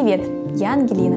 [0.00, 0.20] Привет,
[0.54, 1.16] я Ангелина.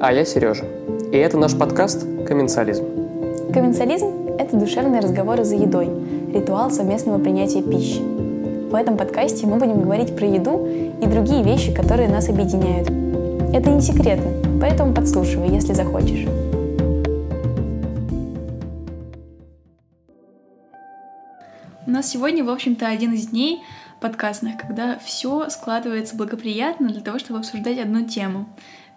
[0.00, 0.64] А я Сережа.
[1.12, 3.52] И это наш подкаст «Комменсализм».
[3.52, 4.06] Комменсализм–
[4.38, 5.90] это душевные разговоры за едой,
[6.32, 8.00] ритуал совместного принятия пищи.
[8.00, 12.88] В этом подкасте мы будем говорить про еду и другие вещи, которые нас объединяют.
[13.54, 16.26] Это не секретно, поэтому подслушивай, если захочешь.
[21.86, 23.60] У нас сегодня, в общем-то, один из дней
[24.02, 28.46] подкастных, когда все складывается благоприятно для того, чтобы обсуждать одну тему.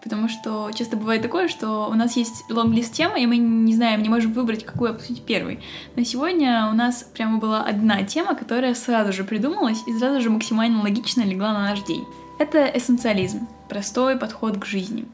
[0.04, 4.04] Потому что часто бывает такое, что у нас есть лонглист темы, и мы не знаем,
[4.04, 5.62] не можем выбрать, какую обсудить первой.
[5.96, 10.30] Но сегодня у нас прямо была одна тема, которая сразу же придумалась и сразу же
[10.30, 12.06] максимально логично легла на наш день.
[12.38, 15.06] Это эссенциализм, простой подход к жизни.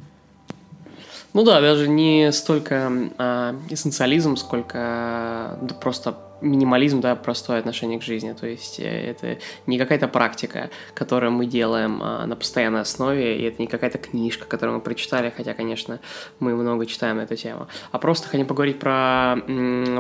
[1.33, 8.03] Ну да, даже не столько а, эссенциализм, сколько да, просто минимализм, да, простое отношение к
[8.03, 8.33] жизни.
[8.33, 9.37] То есть э, это
[9.67, 14.45] не какая-то практика, которую мы делаем а, на постоянной основе, и это не какая-то книжка,
[14.45, 15.99] которую мы прочитали, хотя, конечно,
[16.39, 19.37] мы много читаем на эту тему, а просто хотим поговорить про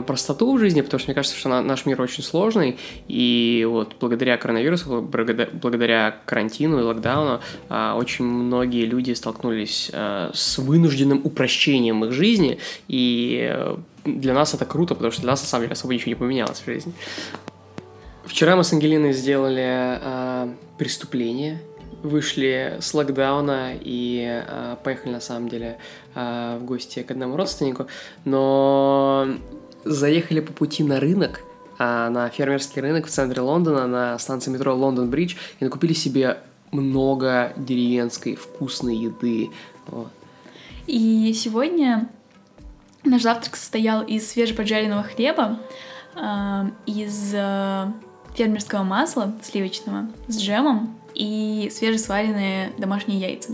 [0.05, 3.95] простоту в жизни, потому что мне кажется, что на, наш мир очень сложный, и вот
[3.99, 12.05] благодаря коронавирусу, благодаря, карантину и локдауну а, очень многие люди столкнулись а, с вынужденным упрощением
[12.05, 15.73] их жизни, и э, для нас это круто, потому что для нас на самом деле
[15.73, 16.93] особо ничего не поменялось в жизни.
[18.25, 21.61] Вчера мы с Ангелиной сделали э, преступление,
[22.03, 25.77] вышли с локдауна и э, поехали на самом деле
[26.15, 27.87] э, в гости к одному родственнику,
[28.25, 29.27] но
[29.83, 31.41] заехали по пути на рынок,
[31.77, 36.37] э, на фермерский рынок в центре Лондона, на станции метро Лондон-Бридж, и накупили себе
[36.71, 39.49] много деревенской вкусной еды.
[39.87, 40.09] Вот.
[40.87, 42.09] И сегодня
[43.03, 45.59] Наш завтрак состоял из свежеподжаренного хлеба,
[46.15, 47.87] э, из э,
[48.35, 53.53] фермерского масла сливочного с джемом и свежесваренные домашние яйца.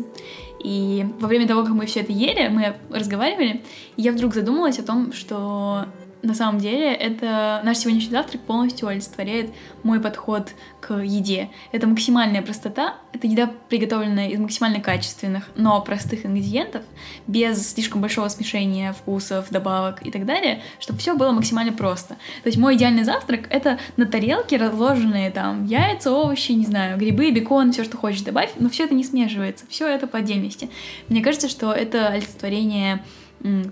[0.64, 3.64] И во время того, как мы все это ели, мы разговаривали,
[3.96, 5.86] я вдруг задумалась о том, что
[6.22, 9.52] на самом деле это наш сегодняшний завтрак полностью олицетворяет
[9.84, 11.50] мой подход к еде.
[11.72, 16.84] Это максимальная простота, это еда, приготовленная из максимально качественных, но простых ингредиентов,
[17.28, 22.16] без слишком большого смешения вкусов, добавок и так далее, чтобы все было максимально просто.
[22.44, 27.32] То есть мой идеальный завтрак— это на тарелке разложенные там яйца, овощи, не знаю, грибы,
[27.32, 30.70] бекон, все, что хочешь добавь, но все это не смешивается, все это по отдельности.
[31.10, 33.04] Мне кажется, что это олицетворение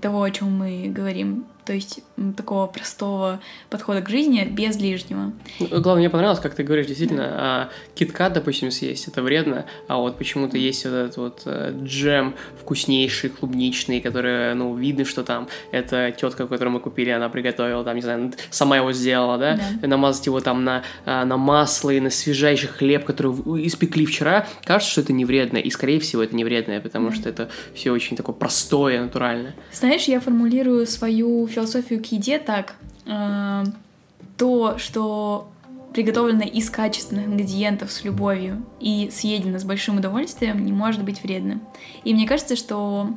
[0.01, 2.01] того, о чем мы говорим то есть
[2.37, 3.39] такого простого
[3.69, 5.33] подхода к жизни без лишнего.
[5.59, 7.35] Ну, главное, мне понравилось, как ты говоришь, действительно, да.
[7.37, 12.35] а, киткат, допустим, съесть, это вредно, а вот почему-то есть вот этот вот э, джем
[12.61, 17.95] вкуснейший, клубничный, который, ну, видно, что там это тетка, которую мы купили, она приготовила, там,
[17.95, 19.87] не знаю, сама его сделала, да, да.
[19.87, 23.31] намазать его там на, а, на масло и на свежайший хлеб, который
[23.65, 27.15] испекли вчера, кажется, что это не вредно, и, скорее всего, это не вредное, потому да.
[27.15, 29.55] что это все очень такое простое, натуральное.
[29.73, 32.75] Знаешь, я формулирую свою философию к еде так.
[33.05, 33.63] Э,
[34.37, 35.49] то, что
[35.93, 41.61] приготовлено из качественных ингредиентов с любовью и съедено с большим удовольствием, не может быть вредным.
[42.03, 43.11] И мне кажется, что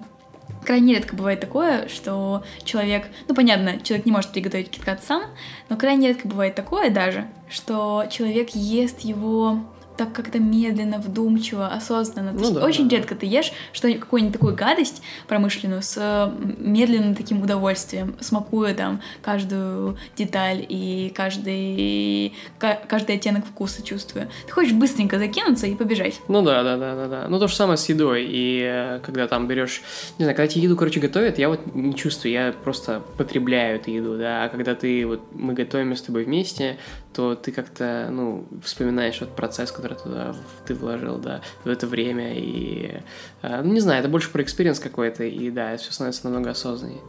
[0.64, 5.22] крайне редко бывает такое, что человек, ну понятно, человек не может приготовить киткат сам,
[5.68, 9.60] но крайне редко бывает такое даже, что человек ест его
[9.98, 12.32] так как-то медленно, вдумчиво, осознанно.
[12.32, 12.96] Ну, да, очень да.
[12.96, 19.98] редко ты ешь что какую-нибудь такую гадость промышленную с медленным таким удовольствием, смакуя там каждую
[20.16, 24.28] деталь и каждый, каждый оттенок вкуса чувствуя.
[24.46, 26.20] Ты хочешь быстренько закинуться и побежать.
[26.28, 27.26] Ну да, да, да, да, да.
[27.28, 28.24] Ну то же самое с едой.
[28.28, 29.82] И э, когда там берешь,
[30.18, 33.90] не знаю, когда тебе еду, короче, готовят, я вот не чувствую, я просто потребляю эту
[33.90, 34.44] еду, да.
[34.44, 36.78] А когда ты вот мы готовим с тобой вместе,
[37.12, 40.34] то ты как-то, ну, вспоминаешь вот процесс, который туда
[40.66, 43.00] ты вложил, да, в это время, и,
[43.42, 46.50] э, ну, не знаю, это больше про experience какой-то, и, да, это все становится намного
[46.50, 47.00] осознаннее.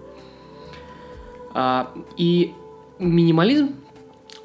[1.54, 2.54] А, и
[3.00, 3.76] минимализм,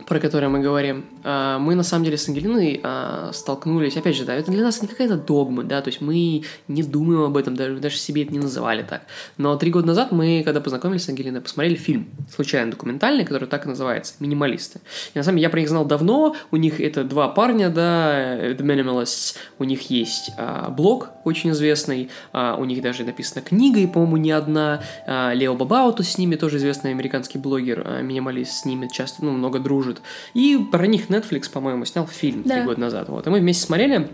[0.07, 4.35] про который мы говорим, мы на самом деле с Ангелиной а, столкнулись, опять же, да,
[4.35, 7.77] это для нас не какая-то догма, да, то есть мы не думаем об этом, даже,
[7.77, 9.03] даже себе это не называли так.
[9.37, 13.65] Но три года назад мы, когда познакомились с Ангелиной, посмотрели фильм, случайно документальный, который так
[13.65, 14.81] и называется, «Минималисты».
[15.15, 18.39] И на самом деле я про них знал давно, у них это два парня, да,
[18.51, 23.81] The Minimalists, у них есть а, блог очень известный, а, у них даже написана книга,
[23.81, 28.53] и, по-моему, не одна, а, Лео Бабауту с ними, тоже известный американский блогер, а, минималист,
[28.53, 30.03] с ними часто, ну, много дружит.
[30.35, 32.57] И про них Netflix, по-моему, снял фильм да.
[32.57, 33.09] три года назад.
[33.09, 33.27] Вот.
[33.27, 34.11] И мы вместе смотрели.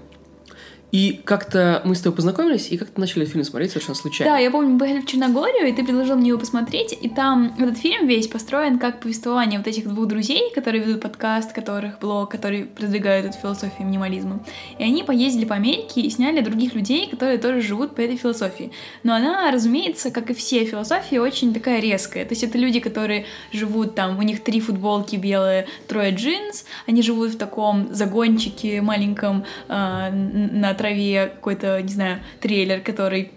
[0.92, 4.34] И как-то мы с тобой познакомились, и как-то начали фильм смотреть совершенно случайно.
[4.34, 7.54] Да, я помню, мы поехали в Черногорию, и ты предложил мне его посмотреть, и там
[7.58, 12.31] этот фильм весь построен как повествование вот этих двух друзей, которые ведут подкаст, которых блог,
[12.31, 14.44] которые продвигают эту философию минимализма.
[14.78, 18.72] И они поездили по Америке и сняли других людей, которые тоже живут по этой философии.
[19.02, 22.25] Но она, разумеется, как и все философии, очень такая резкая.
[22.25, 27.02] То есть это люди, которые живут там, у них три футболки белые, трое джинс, они
[27.02, 33.32] живут в таком загончике маленьком э, на траве какой-то, не знаю, трейлер, который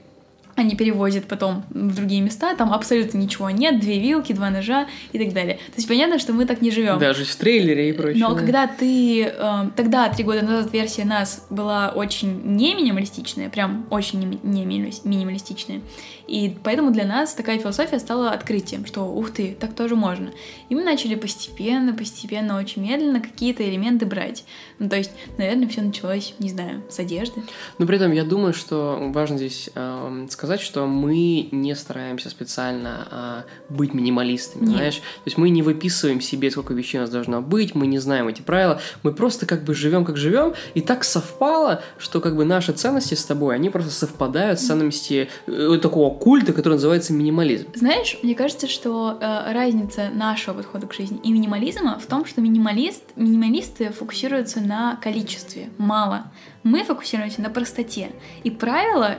[0.56, 5.20] они перевозят потом в другие места, там абсолютно ничего нет, две вилки, два ножа и
[5.20, 5.56] так далее.
[5.56, 7.00] То есть понятно, что мы так не живем.
[7.00, 8.24] Даже в трейлере и прочее.
[8.24, 8.40] Но да.
[8.40, 9.24] когда ты...
[9.24, 15.82] Э, тогда, три года назад, версия нас была очень не минималистичная, прям очень не минималистичная.
[16.28, 20.32] И поэтому для нас такая философия стала открытием, что ух ты, так тоже можно.
[20.70, 24.46] И мы начали постепенно, постепенно, очень медленно какие-то элементы брать.
[24.80, 27.44] Ну, то есть, наверное, все началось, не знаю, с одежды.
[27.78, 33.46] Но при этом я думаю, что важно здесь э, сказать, что мы не стараемся специально
[33.70, 34.76] э, быть минималистами, Нет.
[34.76, 34.96] знаешь?
[34.96, 38.28] То есть мы не выписываем себе, сколько вещей у нас должно быть, мы не знаем
[38.28, 42.46] эти правила, мы просто как бы живем, как живем, и так совпало, что как бы
[42.46, 47.68] наши ценности с тобой, они просто совпадают с ценностями э, такого культа, который называется минимализм.
[47.76, 52.42] Знаешь, мне кажется, что э, разница нашего подхода к жизни и минимализма в том, что
[52.42, 56.32] минималист, минималисты фокусируются на количестве, мало.
[56.64, 58.12] Мы фокусируемся на простоте.
[58.44, 59.18] И правила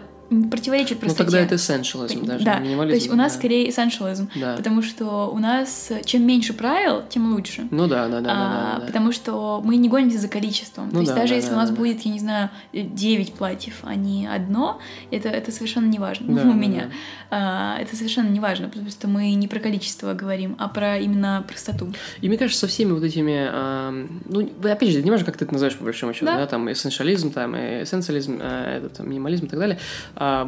[0.50, 1.25] противоречат Ну простоте.
[1.25, 2.90] тогда это essentialism даже, да, минимализм.
[2.90, 3.38] то есть у нас да.
[3.38, 4.54] скорее essentialism, Да.
[4.56, 7.66] потому что у нас э, чем меньше правил, тем лучше.
[7.70, 8.86] Ну да, да, да, да, А, да, да.
[8.86, 10.86] Потому что мы не гонимся за количеством.
[10.86, 11.76] Ну То есть да, даже да, если да, у нас да.
[11.76, 16.26] будет, я не знаю, 9 платьев, а не одно, это, это совершенно не важно.
[16.34, 16.90] Да, Ну, у да, меня.
[17.31, 21.44] А, это совершенно не важно, потому что мы не про количество говорим, а про именно
[21.46, 21.92] простоту.
[22.20, 25.44] И мне кажется, со всеми вот этими, ам, ну, опять же, не важно, как ты
[25.44, 26.36] это называешь, по большому счету, Да.
[26.36, 29.78] да, там, эссенциализм, там, э, эссенциализм, э, этот, минимализм и так далее,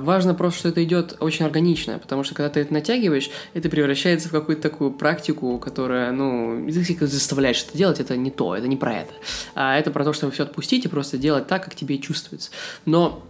[0.02, 4.28] важно просто, что это идет очень органично, потому что, когда ты это натягиваешь, это превращается
[4.28, 8.76] в какую-то такую практику, которая, ну, ты заставляешь это делать, это не то, это не
[8.76, 9.12] про это.
[9.54, 12.50] А это про то, чтобы все отпустить и просто делать так, как тебе чувствуется.
[12.84, 13.22] Но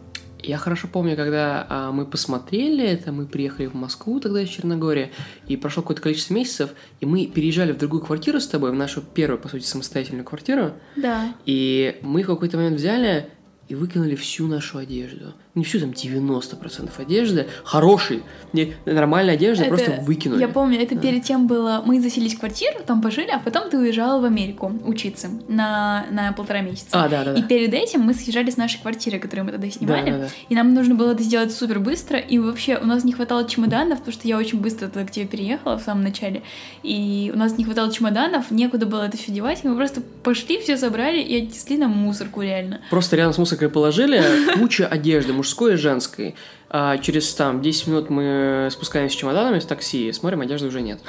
[0.42, 5.10] я хорошо помню, когда а, мы посмотрели это, мы приехали в Москву тогда из Черногории,
[5.48, 6.70] и прошло какое-то количество месяцев,
[7.00, 10.72] и мы переезжали в другую квартиру с тобой, в нашу первую, по сути, самостоятельную квартиру,
[10.94, 11.34] Да.
[11.46, 13.28] и мы в какой-то момент взяли
[13.68, 15.34] и выкинули всю нашу одежду.
[15.54, 18.22] Не всю, там 90% одежды, хорошей,
[18.52, 20.40] не, нормальной одежды, Это- просто выкинули.
[20.40, 21.00] Я помню, это Да.
[21.00, 21.82] перед тем было...
[21.84, 26.32] Мы заселились в квартиру, там пожили, а потом ты уезжала в Америку учиться на, на
[26.32, 26.88] полтора месяца.
[26.92, 27.40] А, да, да, да.
[27.40, 30.10] И перед этим мы съезжали с нашей квартиры, которую мы тогда снимали.
[30.10, 30.28] Да, да, да.
[30.48, 32.18] И нам нужно было это сделать супер быстро.
[32.18, 35.26] И вообще у нас не хватало чемоданов, потому что я очень быстро тогда к тебе
[35.26, 36.42] переехала в самом начале.
[36.82, 39.64] И у нас не хватало чемоданов, некуда было это все девать.
[39.64, 42.80] И мы просто пошли, все собрали и отнесли нам мусорку реально.
[42.90, 44.22] Просто рядом с мусоркой положили
[44.58, 46.34] куча одежды, мужской и женской.
[46.68, 51.00] А через там 10 минут мы спускаемся с чемоданами в такси, смотрим, одежды уже нет.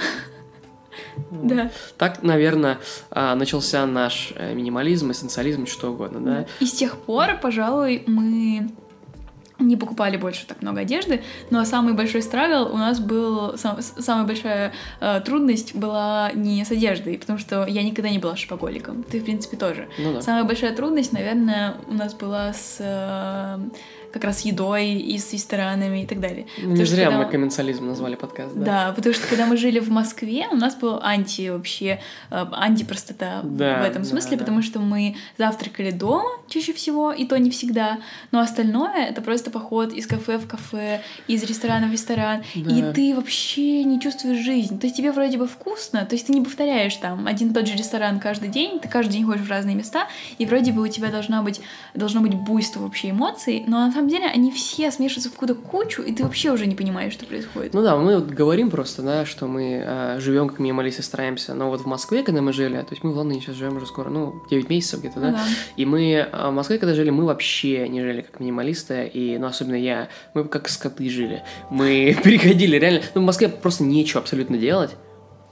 [1.31, 1.71] Да.
[1.97, 2.77] Так, наверное,
[3.09, 6.45] а, начался наш э, минимализм, эссенциализм, что угодно, да?
[6.59, 8.69] И с тех пор, пожалуй, мы
[9.59, 14.25] не покупали больше так много одежды, но самый большой страгл у нас был, сам- самая
[14.25, 19.19] большая э, трудность была не с одеждой, потому что я никогда не была шопоголиком, ты,
[19.19, 19.87] в принципе, тоже.
[19.97, 20.21] Ну да.
[20.21, 23.57] Самая большая трудность, наверное, у нас была с э,
[24.11, 26.45] как раз едой и с ресторанами и так далее.
[26.61, 28.65] Ну, Не зря когда- мы комменциализм назвали подкаст, да?
[28.87, 31.99] Да, потому что когда мы жили в Москве, у нас был анти вообще,
[32.31, 34.37] э, антипростота Да, в этом да, смысле, да.
[34.37, 37.99] потому что мы завтракали дома чаще всего, и то не всегда,
[38.31, 42.71] но остальное это просто поход из кафе в кафе, из ресторана в ресторан, Да.
[42.71, 44.79] и ты вообще не чувствуешь жизнь.
[44.79, 47.67] То есть тебе вроде бы вкусно, то есть ты не повторяешь там один и тот
[47.67, 50.87] же ресторан каждый день, ты каждый день ходишь в разные места, и вроде бы у
[50.87, 51.61] тебя должна быть,
[51.93, 56.03] должно быть буйство вообще эмоций, но на самом деле они все смешиваются в какую-то кучу,
[56.03, 57.73] и ты вообще уже не понимаешь, что происходит.
[57.73, 61.55] Ну да, мы вот говорим просто, да, что мы э, живем как минималисты, стараемся.
[61.55, 63.87] Но вот в Москве, когда мы жили, то есть мы в Лондоне сейчас живем уже
[63.87, 65.31] скоро, ну, 9 месяцев где-то, да?
[65.31, 65.43] Ну да.
[65.75, 69.47] И мы э, в Москве, когда жили, мы вообще не жили как минималисты, и, ну,
[69.47, 71.43] особенно я, мы как скоты жили.
[71.71, 74.91] Мы переходили реально, ну, в Москве просто нечего абсолютно делать.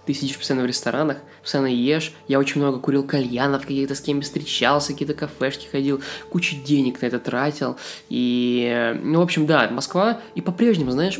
[0.06, 2.14] Ты сидишь постоянно в ресторанах, постоянно ешь.
[2.28, 7.08] Я очень много курил кальянов, каких-то с кем встречался, какие-то кафешки ходил, кучу денег на
[7.08, 7.78] это тратил.
[8.10, 10.20] И, ну, в общем, да, Москва.
[10.36, 11.20] И по-прежнему, знаешь,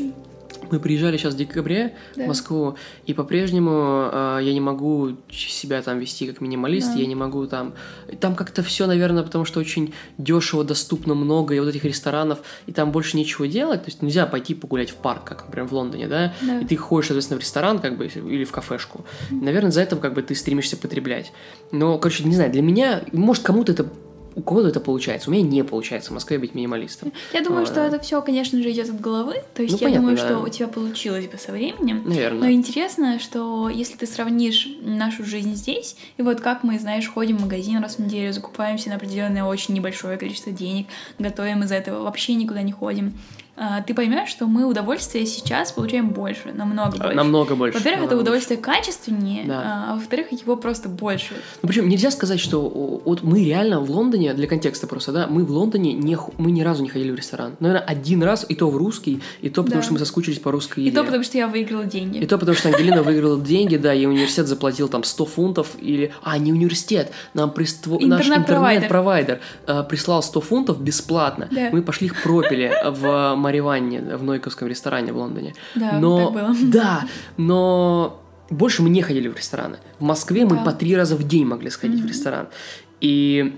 [0.72, 2.24] мы приезжали сейчас в декабре Да.
[2.24, 6.98] в Москву, и по-прежнему э, я не могу себя там вести как минималист, Да.
[7.00, 7.74] я не могу там...
[8.20, 12.72] Там как-то все, наверное, потому что очень дешево, доступно много, и вот этих ресторанов, и
[12.72, 16.06] там больше нечего делать, то есть нельзя пойти погулять в парк, как, например, в Лондоне,
[16.08, 16.60] да, Да.
[16.60, 19.04] и ты ходишь, соответственно, в ресторан, как бы, или в кафешку.
[19.30, 21.32] Наверное, за это как бы ты стремишься потреблять.
[21.72, 23.86] Но, короче, не знаю, для меня, может, кому-то это
[24.36, 27.10] у кого-то это получается, у меня не получается в Москве быть минималистом.
[27.32, 27.68] Я думаю, Вот.
[27.68, 29.36] что это все, конечно же, идет от головы.
[29.54, 30.26] То есть Ну, я понятно, думаю, да.
[30.26, 32.02] что у тебя получилось бы со временем.
[32.04, 32.40] Наверное.
[32.40, 37.38] Но интересно, что если ты сравнишь нашу жизнь здесь, и вот как мы, знаешь, ходим
[37.38, 40.86] в магазин раз в неделю, закупаемся на определенное очень небольшое количество денег,
[41.18, 43.45] готовим из-за этого, вообще никуда не ходим, а,
[43.86, 47.14] ты поймешь, что мы удовольствие сейчас получаем больше, намного больше.
[47.14, 47.78] Намного больше.
[47.78, 49.62] Во-первых, это удовольствие качественнее, Да.
[49.88, 51.34] а, а во-вторых, его просто больше.
[51.62, 52.60] Ну, причем нельзя сказать, что
[53.04, 56.60] вот мы реально в Лондоне, для контекста просто, да, мы в Лондоне не, мы ни
[56.62, 57.56] разу не ходили в ресторан.
[57.60, 59.84] Наверное, один раз, и то в русский, и то потому, Да.
[59.84, 60.96] что мы соскучились по русской И еде.
[60.96, 62.18] то потому, что я выиграла деньги.
[62.18, 66.12] И то потому, что Ангелина выиграла деньги, да, и университет заплатил там 100 фунтов, или...
[66.22, 67.98] А, не университет, нам приство...
[67.98, 69.40] наш Интернет-провайдер.
[69.66, 71.48] э, прислал 100 фунтов бесплатно.
[71.72, 75.54] Мы пошли их пропили в Мариванне, в Нойковском ресторане в Лондоне.
[75.74, 76.24] Да, но...
[76.24, 76.56] так было.
[76.64, 77.04] Да,
[77.36, 79.76] но больше мы не ходили в рестораны.
[80.00, 80.62] В Москве мы Да.
[80.64, 82.48] по три раза в день могли сходить в ресторан.
[83.00, 83.54] И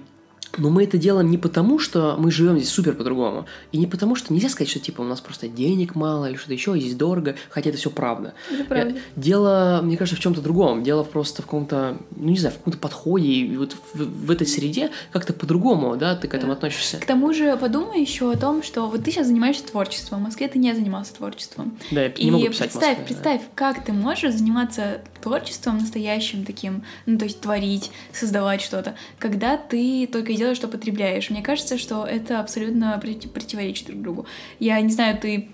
[0.57, 4.15] но мы это делаем не потому, что мы живем здесь супер по-другому, и не потому,
[4.15, 6.95] что нельзя сказать, что типа у нас просто денег мало или что-то еще, и здесь
[6.95, 8.35] дорого, хотя это все правда.
[8.53, 8.97] Это правда.
[9.17, 10.83] Дело, мне кажется, в чем-то другом.
[10.83, 14.47] Дело просто в каком-то, ну не знаю, в каком-то подходе, и вот в, в этой
[14.47, 16.99] среде как-то по-другому, да, ты к этому относишься.
[16.99, 20.21] К тому же подумай еще о том, что вот ты сейчас занимаешься творчеством.
[20.21, 21.77] В Москве ты не занимался творчеством.
[21.91, 23.23] Да, я И не могу писать представь, Москве, да.
[23.23, 29.57] представь, как ты можешь заниматься творчеством настоящим таким, ну то есть творить, создавать что-то, когда
[29.57, 31.31] ты только делаешь, что потребляешь.
[31.31, 34.27] Мне кажется, что это абсолютно противоречит друг другу.
[34.59, 35.49] Я не знаю, ты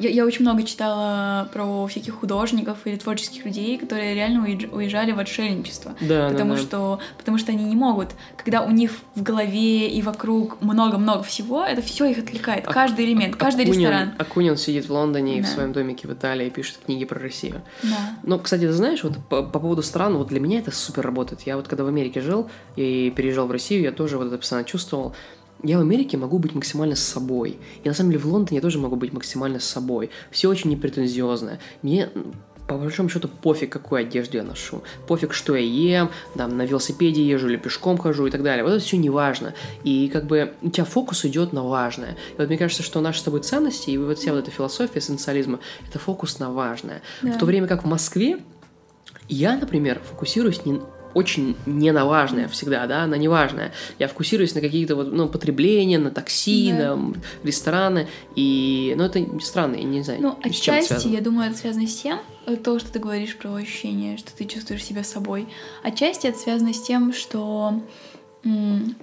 [0.00, 4.40] я, я очень много читала про всяких художников или творческих людей, которые реально
[4.72, 5.94] уезжали в отшельничество.
[6.00, 6.60] Да, да, потому да.
[6.60, 11.64] что потому что они не могут, когда у них в голове и вокруг много-много всего,
[11.64, 12.64] это все их отвлекает.
[12.66, 14.12] А- Каждый элемент, каждый Акунин- ресторан.
[14.18, 15.50] Акунин сидит в Лондоне и в Да.
[15.50, 17.62] своем домике в Италии пишет книги про Россию.
[17.82, 18.16] Да.
[18.22, 21.42] Ну, кстати, ты знаешь, вот по, по поводу стран, вот для меня это супер работает.
[21.42, 24.64] Я вот когда в Америке жил и переезжал в Россию, я тоже вот это постоянно
[24.66, 25.14] чувствовал.
[25.64, 27.56] Я в Америке могу быть максимально с собой.
[27.82, 30.10] И на самом деле в Лондоне я тоже могу быть максимально с собой.
[30.30, 31.58] Все очень непретензиозно.
[31.82, 32.10] Мне
[32.68, 34.82] по большому счету пофиг, какую одежду я ношу.
[35.06, 38.64] Пофиг, что я ем, там, на велосипеде езжу или пешком хожу и так далее.
[38.64, 39.54] Вот это все не важно.
[39.84, 42.16] И как бы у тебя фокус идет на важное.
[42.32, 44.98] И вот мне кажется, что наши с тобой ценности и вот вся вот эта философия
[44.98, 47.02] эссенциализма– это фокус на важное.
[47.22, 47.32] Да.
[47.32, 48.38] В то время как в Москве
[49.28, 50.80] я, например, фокусируюсь не
[51.14, 53.72] очень не на важное всегда, да, на неважное.
[53.98, 56.96] Я фокусируюсь на какие-то вот, ну, потребления, на такси, Да.
[56.96, 61.86] на рестораны, и, ну, это странно, я не знаю, Ну, отчасти, я думаю, это связано
[61.86, 65.48] с тем, э, то, что ты говоришь про ощущение, что ты чувствуешь себя собой.
[65.82, 67.80] Отчасти это связано с тем, что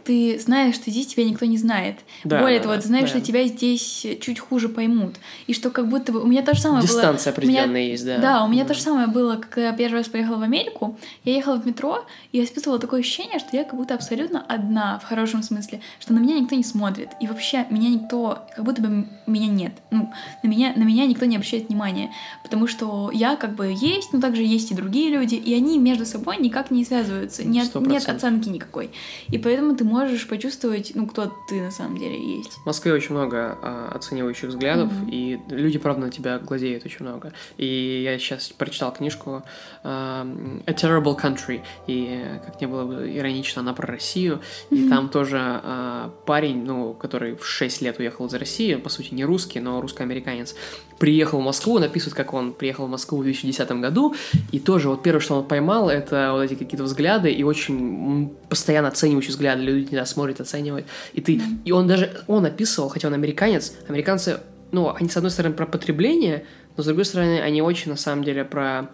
[0.03, 1.98] ты знаешь, что здесь тебя никто не знает.
[2.24, 3.17] Да, Более да, того, ты знаешь, да.
[3.17, 5.15] что тебя здесь чуть хуже поймут.
[5.48, 6.21] И что как будто бы...
[6.21, 6.88] У меня то же самое было...
[6.88, 8.17] Дистанция у меня- определенная есть, да.
[8.19, 10.98] Да, у меня то же самое было, когда я первый раз поехала в Америку.
[11.24, 15.00] Я ехала в метро, и я испытывала такое ощущение, что я как будто абсолютно одна,
[15.00, 17.10] в хорошем смысле, что на меня никто не смотрит.
[17.19, 19.74] И вообще меня никто, как будто бы меня нет.
[19.89, 20.12] Ну,
[20.43, 22.12] на меня, на меня никто не обращает внимания.
[22.43, 26.05] Потому что я как бы есть, но также есть и другие люди, и они между
[26.05, 27.43] собой никак не связываются.
[27.43, 28.91] Нет, нет оценки никакой.
[29.32, 32.52] И поэтому ты можешь почувствовать, ну, кто ты на самом деле есть.
[32.54, 35.10] В Москве очень много а, оценивающих взглядов, Мгм.
[35.10, 37.32] и люди, правда, на тебя глазеют очень много.
[37.58, 39.44] И я сейчас прочитал книжку
[39.84, 40.28] а,
[40.68, 44.90] «A Terrible Country», и, как не было бы иронично, она про Россию, и Мгм.
[44.90, 49.24] там тоже а, парень, ну, который в 6 лет уехал из России, по сути, не
[49.24, 50.56] русский, но русско-американец,
[51.01, 54.13] приехал в Москву, написывает, как он приехал в Москву в 2010 году,
[54.51, 58.89] и тоже вот первое, что он поймал, это вот эти какие-то взгляды, и очень постоянно
[58.89, 61.62] оценивающие взгляды, люди тебя смотрят, оценивают, и ты, Мгм.
[61.65, 64.41] и он даже, он описывал, хотя он американец, американцы,
[64.72, 66.46] ну, они, с одной стороны, про потребление,
[66.77, 68.91] но, с другой стороны, они очень, на самом деле, про...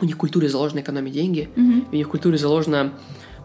[0.00, 1.88] У них в культуре заложено экономить деньги, Мгм.
[1.92, 2.94] у них в культуре заложено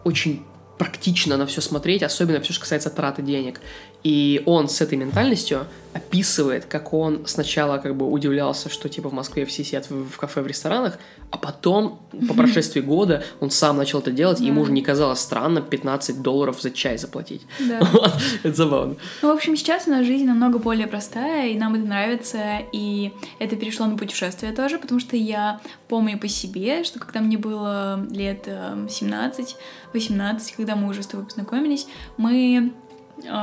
[0.04, 0.42] очень
[0.78, 3.60] практично на все смотреть, особенно все, что касается траты денег.
[4.02, 9.12] И он с этой ментальностью описывает, как он сначала как бы удивлялся, что типа в
[9.12, 10.98] Москве все сидят в, в кафе, в ресторанах,
[11.32, 15.20] а потом, по прошествии года, он сам начал это делать, и ему уже не казалось
[15.20, 17.42] странно 15 долларов за чай заплатить.
[17.58, 17.80] Да.
[17.92, 18.12] Вот,
[18.44, 18.96] это забавно.
[19.20, 22.38] Ну, в общем, сейчас у нас жизнь намного более простая, и нам это нравится,
[22.72, 27.36] и это перешло на путешествия тоже, потому что я помню по себе, что когда мне
[27.36, 32.89] было лет эм, 17-18, когда мы уже с тобой познакомились, мы э,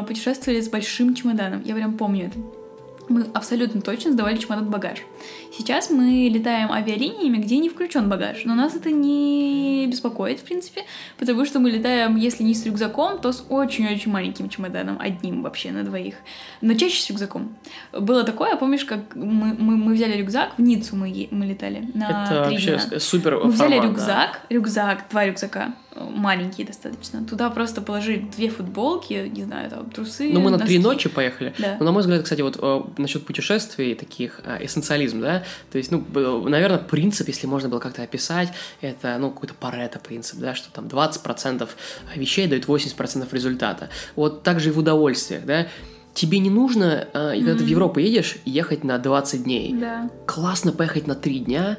[0.08, 1.62] путешествовали с большим чемоданом.
[1.64, 2.38] Я прям помню это.
[3.10, 5.00] Мы абсолютно точно сдавали чемодан багаж.
[5.58, 8.44] Сейчас мы летаем авиалиниями, где не включен багаж.
[8.46, 10.84] Но нас это не беспокоит, в принципе,
[11.18, 15.72] потому что мы летаем, если не с рюкзаком, то с очень-очень маленьким чемоданом, одним вообще
[15.72, 16.16] на двоих.
[16.62, 17.56] Но чаще с рюкзаком.
[17.92, 22.26] Было такое, помнишь, как мы, мы, мы взяли рюкзак, в Ниццу мы, мы летали на
[22.26, 23.00] это три вообще дня.
[23.00, 23.88] супер Мы взяли формат, да.
[23.88, 27.24] рюкзак, рюкзак, два рюкзака, маленькие достаточно.
[27.26, 30.88] Туда просто положи две футболки, не знаю, там, трусы, Ну, мы на три носки.
[30.88, 31.54] ночи поехали.
[31.58, 31.78] Да.
[31.80, 35.92] Но, на мой взгляд, кстати, вот э, насчет путешествий таких, э, эссенциализм, да, то есть,
[35.92, 36.04] ну,
[36.48, 38.50] наверное, принцип, если можно было как-то описать,
[38.82, 41.68] это, ну, какой-то парето принцип, да, что там 20%
[42.16, 43.90] вещей дают 80% результата.
[44.16, 45.68] Вот так же и в удовольствиях, да.
[46.14, 47.68] Тебе не нужно, э, когда ты в.
[47.68, 49.74] Европу едешь, ехать на 20 дней.
[49.74, 50.10] Да.
[50.26, 51.78] Классно поехать на 3 дня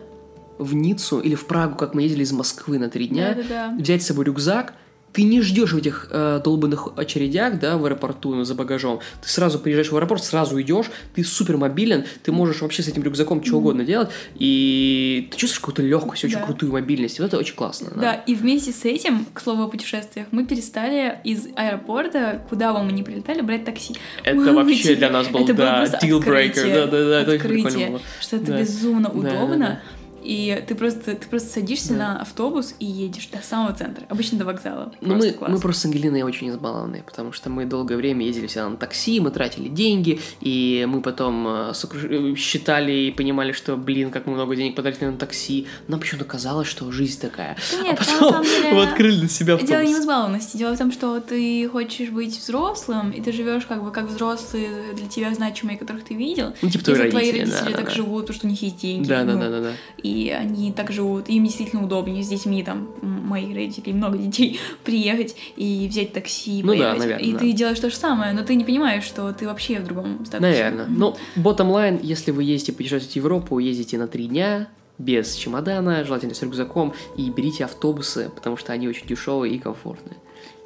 [0.58, 3.76] в Ниццу или в Прагу, как мы ездили из Москвы на 3 дня, Да-да-да.
[3.78, 4.74] взять с собой рюкзак,
[5.12, 9.00] ты не ждешь в этих э, долбанных очередях, да, в аэропорту ну, за багажом.
[9.22, 13.02] Ты сразу приезжаешь в аэропорт, сразу идешь, ты супер мобилен, ты можешь вообще с этим
[13.02, 16.44] рюкзаком что угодно делать, и ты чувствуешь какую-то легкость, очень Да.
[16.44, 17.18] крутую мобильность.
[17.18, 17.90] И вот это очень классно.
[17.96, 22.82] Да, и вместе с этим, к слову о путешествиях, мы перестали из аэропорта, куда бы
[22.82, 23.94] мы ни прилетали, брать такси.
[24.24, 26.74] Это Мы вообще для нас был, это да, deal breaker.
[26.74, 28.00] Да, да, да, это очень прикольно было.
[28.20, 28.58] что это Да.
[28.60, 29.58] безумно Да, да, удобно.
[29.58, 29.80] да.
[30.22, 31.98] И ты просто, ты просто садишься Да.
[32.14, 34.92] на автобус и едешь до самого центра, обычно до вокзала.
[35.00, 35.50] Ну, мы, класс.
[35.50, 39.20] мы просто с Ангелиной очень избалованные, потому что мы долгое время ездили всегда на такси,
[39.20, 44.34] мы тратили деньги, и мы потом э, сокруш- считали и понимали, что, блин, как мы
[44.34, 45.66] много денег потратили на такси.
[45.86, 47.56] Нам почему-то казалось, что жизнь такая.
[47.72, 49.70] Да нет, а потом деле- мы открыли для себя автобус.
[49.70, 50.56] Дело не в избалованности.
[50.56, 54.92] Дело в том, что ты хочешь быть взрослым, и ты живешь как бы как взрослые
[54.94, 56.54] для тебя значимые, которых ты видел.
[56.62, 57.94] Ну, типа твои Если твои родители, родители да, так да, да.
[57.96, 59.08] живут, потому что у них есть деньги.
[59.08, 59.72] Да, да, ну, да, да, да.
[60.08, 64.58] И они так живут, им действительно удобнее с детьми, там, м, моих родителей, много детей,
[64.84, 66.98] приехать и взять такси, Ну да, поехать.
[66.98, 67.38] наверное, и да.
[67.38, 70.40] ты делаешь то же самое, но ты не понимаешь, что ты вообще в другом статусе.
[70.40, 70.86] Наверное.
[70.88, 76.04] Ну, bottom line, если вы ездите путешествовать в Европу, ездите на три дня, без чемодана,
[76.04, 80.16] желательно с рюкзаком, и берите автобусы, потому что они очень дешевые и комфортные.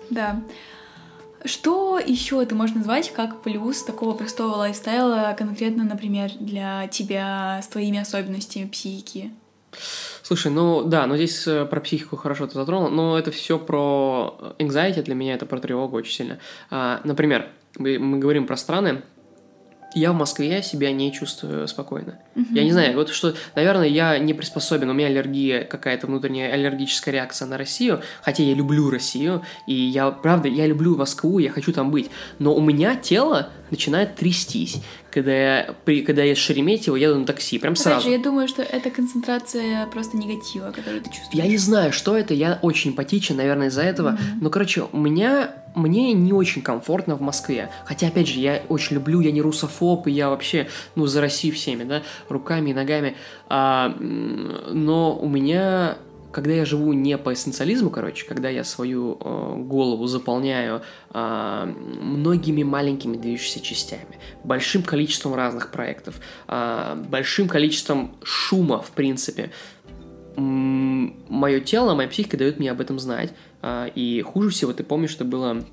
[0.09, 0.41] Да.
[1.45, 7.69] Что еще ты можешь назвать как плюс такого простого лайфстайла, конкретно, например, для тебя с
[7.69, 9.33] твоими особенностями психики?
[10.23, 14.55] Слушай, ну да, но здесь э, про психику хорошо ты затронул, но это все про
[14.59, 16.39] anxiety для меня, это про тревогу очень сильно.
[16.71, 19.03] А, например, мы говорим про страны,
[19.95, 22.19] я в Москве себя не чувствую спокойно.
[22.51, 27.15] Я не знаю, вот что, наверное, я не приспособен, у меня аллергия, какая-то внутренняя аллергическая
[27.15, 31.73] реакция на Россию, хотя я люблю Россию, и я, правда, я люблю Москву, я хочу
[31.73, 37.19] там быть, но у меня тело начинает трястись, когда я, при, когда я Шереметьево еду
[37.19, 38.07] на такси, прям Опять сразу.
[38.07, 41.45] же, я думаю, что это концентрация просто негатива, который ты чувствуешь.
[41.45, 44.19] Я не знаю, что это, я очень эмпатичен, наверное, из-за этого.
[44.41, 47.71] Но, короче, у меня мне не очень комфортно в Москве.
[47.85, 51.55] Хотя, опять же, я очень люблю, я не русофоб, и я вообще, ну, за Россию
[51.55, 53.17] всеми, да, руками и ногами.
[53.49, 55.97] А, но у меня,
[56.33, 62.63] когда я живу не по эссенциализму, короче, когда я свою э, голову заполняю а, многими
[62.63, 69.51] маленькими движущимися частями, большим количеством разных проектов, а, большим количеством шума, в принципе,
[70.37, 73.33] мое тело, моя психика дает мне об этом знать.
[73.61, 75.65] А, И хуже всего, ты помнишь, что было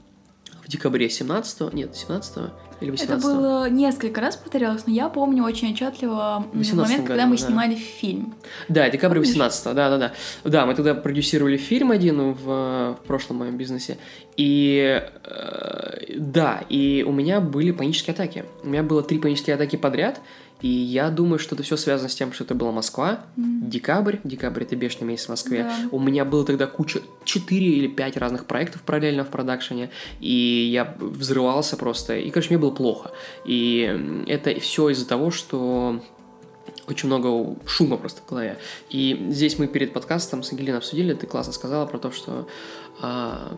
[0.70, 2.38] в декабре 17 нет, 17
[2.82, 7.08] или 18 Это было несколько раз повторялось, но я помню очень отчетливо м, 18 момент,
[7.08, 7.46] когда году, мы да.
[7.48, 8.36] снимали фильм.
[8.68, 9.30] Да, декабрь Помнишь?
[9.30, 10.14] 18 да, да, да.
[10.44, 13.98] Да, мы тогда продюсировали фильм один в, в прошлом моем бизнесе.
[14.38, 18.46] И э, да, и у меня были панические атаки.
[18.62, 20.22] У меня было три панические атаки подряд.
[20.62, 24.64] И я думаю, что это все связано с тем, что это была Москва, декабрь, декабрь
[24.64, 25.64] это бешеный месяц в Москве.
[25.64, 25.90] Да.
[25.92, 30.96] У меня было тогда куча, 4 или 5 разных проектов параллельно в продакшене, и я
[31.00, 33.12] взрывался просто, и, короче, мне было плохо.
[33.46, 36.02] И это все из-за того, что
[36.88, 38.58] очень много шума просто в голове.
[38.90, 42.48] И здесь мы перед подкастом с Ангелиной обсудили, ты классно сказала про то, что
[43.02, 43.56] а,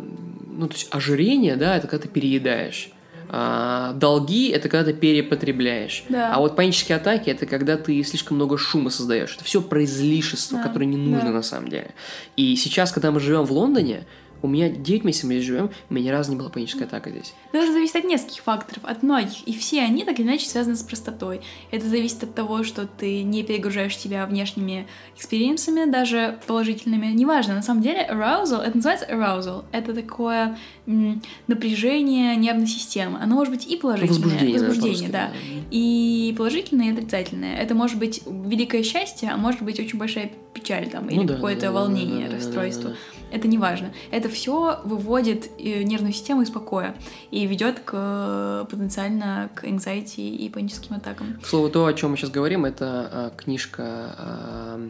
[0.48, 2.92] ну, то есть ожирение, да, это когда ты переедаешь.
[3.34, 6.04] А, долги это когда ты перепотребляешь.
[6.10, 6.36] Да.
[6.36, 9.36] А вот панические атаки это когда ты слишком много шума создаешь.
[9.36, 11.36] Это все про излишество, Да, которое не нужно да.
[11.36, 11.92] на самом деле.
[12.36, 14.04] И сейчас, когда мы живем в Лондоне,
[14.42, 17.10] у меня 9 месяцев мы здесь живем, у меня ни разу не была паническая атака
[17.10, 17.34] здесь.
[17.52, 19.48] Это зависит от нескольких факторов, от многих.
[19.48, 21.42] И все они так или иначе связаны с простотой.
[21.72, 27.08] Это зависит от того, что ты не перегружаешь себя внешними experience ами, даже положительными.
[27.08, 29.66] Неважно, на самом деле, arousal, это называется arousal.
[29.72, 33.20] Это такое м, напряжение нервной системы.
[33.22, 34.20] Оно может быть и положительное.
[34.22, 35.28] Возбуждение, возбуждение, да.
[35.28, 35.34] да.
[35.70, 37.56] И положительное, и отрицательное.
[37.58, 41.36] Это может быть великое счастье, а может быть очень большая печаль там, или Ну да,
[41.36, 42.90] какое-то да, волнение, да, да, да, расстройство.
[42.90, 43.21] да, да.
[43.32, 43.94] Это не важно.
[44.12, 46.96] Это все выводит э, нервную систему из покоя
[47.32, 51.40] и ведет к э, потенциально к anxiety и паническим атакам.
[51.42, 53.84] К слову, то, о чем мы сейчас говорим, это а, книжка
[54.18, 54.90] а,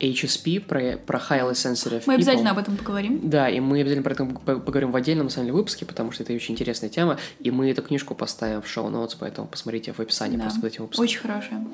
[0.00, 2.16] HSP про, про Highly Sensitive Мы People.
[2.16, 3.20] обязательно об этом поговорим.
[3.22, 6.12] Да, и мы обязательно про это по- поговорим в отдельном, на самом деле, выпуске, потому
[6.12, 10.00] что это очень интересная тема, и мы эту книжку поставим в шоу-ноутс, поэтому посмотрите в
[10.00, 10.42] описании Да.
[10.44, 11.02] просто под этим выпуском.
[11.04, 11.64] Очень хорошая.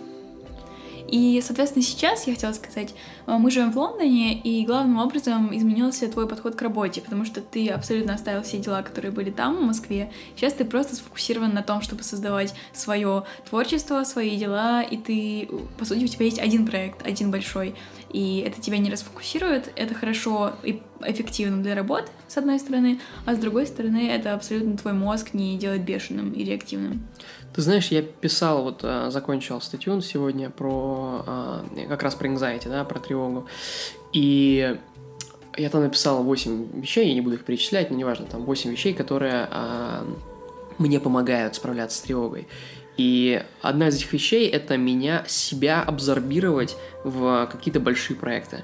[1.07, 2.95] И, соответственно, сейчас я хотела сказать,
[3.27, 7.69] мы живем в Лондоне, и главным образом изменился твой подход к работе, потому что ты
[7.69, 10.11] абсолютно оставил все дела, которые были там, в Москве.
[10.37, 15.85] Сейчас ты просто сфокусирован на том, чтобы создавать свое творчество, свои дела, и ты, по
[15.85, 17.75] сути, у тебя есть один проект, один большой,
[18.11, 23.35] и это тебя не расфокусирует, это хорошо и эффективно для работы, с одной стороны, а
[23.35, 27.07] с другой стороны, это абсолютно твой мозг не делает бешеным и реактивным.
[27.55, 32.69] Ты знаешь, я писал, вот а, закончил статью сегодня про а, как раз про anxiety,
[32.69, 33.14] да, про тревогу.
[34.13, 34.79] И
[35.57, 38.95] я там написал 8 вещей, я не буду их перечислять, но неважно, там 8 вещей,
[38.95, 40.07] которые а,
[40.79, 42.47] мне помогают справляться с тревогой.
[42.97, 48.63] И одна из этих вещей— это меня, себя абсорбировать в какие-то большие проекты.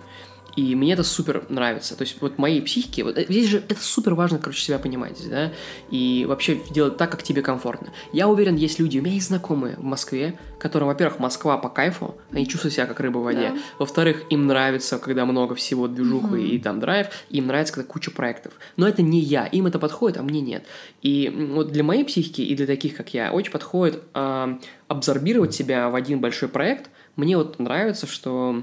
[0.57, 1.97] И мне это супер нравится.
[1.97, 5.19] То есть вот моей психике, вот э, здесь же это супер важно, короче, себя понимать,
[5.29, 5.53] да,
[5.91, 7.93] и вообще делать так, как тебе комфортно.
[8.13, 12.17] Я уверен, есть люди, у меня есть знакомые в Москве, которым, во-первых, Москва по кайфу,
[12.33, 13.53] они чувствуют себя как рыба в воде.
[13.55, 13.59] Да.
[13.79, 16.49] Во-вторых, им нравится, когда много всего движуху mm-hmm.
[16.49, 18.53] и там драйв, им нравится, когда куча проектов.
[18.77, 20.65] Но это не я, им это подходит, а мне нет.
[21.03, 24.59] И вот для моей психики и для таких, как я, очень подходит э,
[24.89, 26.91] абсорбировать себя в один большой проект.
[27.17, 28.63] Мне вот нравится, что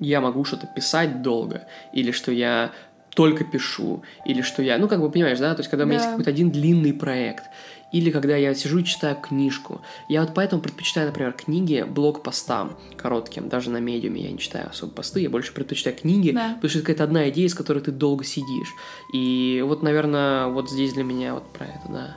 [0.00, 2.72] я могу что-то писать долго, или что я
[3.14, 5.98] только пишу, или что я, ну, как бы, понимаешь, да, то есть, когда у меня
[5.98, 6.04] да.
[6.04, 7.44] есть какой-то один длинный проект,
[7.92, 9.80] или когда я сижу и читаю книжку.
[10.08, 13.48] Я вот поэтому предпочитаю, например, книги блог-постам коротким.
[13.48, 16.54] Даже на медиуме я не читаю особо посты, я больше предпочитаю книги, да.
[16.54, 18.72] потому что это какая-то одна идея, с которой ты долго сидишь.
[19.12, 22.16] И вот, наверное, вот здесь для меня вот про это, да.